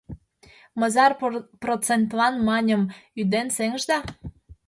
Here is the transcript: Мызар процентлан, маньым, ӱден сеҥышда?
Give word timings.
Мызар 0.79 1.11
процентлан, 1.61 2.33
маньым, 2.47 2.81
ӱден 3.19 3.47
сеҥышда? 3.55 3.97